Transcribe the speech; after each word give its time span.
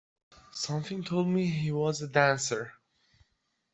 Something 0.53 1.03
told 1.03 1.27
me 1.27 1.45
he 1.45 1.71
was 1.71 2.01
a 2.01 2.07
dancer. 2.07 2.73